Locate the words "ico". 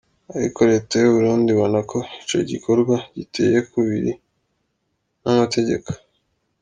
2.19-2.37